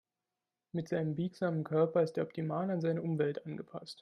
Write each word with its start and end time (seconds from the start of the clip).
Mit 0.71 0.89
seinem 0.89 1.13
biegsamen 1.15 1.63
Körper 1.63 2.01
ist 2.01 2.17
er 2.17 2.23
optimal 2.23 2.71
an 2.71 2.81
seine 2.81 3.03
Umwelt 3.03 3.45
angepasst. 3.45 3.99